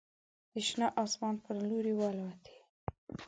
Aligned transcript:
د 0.51 0.53
شنه 0.67 0.87
اسمان 1.03 1.35
په 1.43 1.51
لوري 1.67 1.93
والوتې 1.99 2.55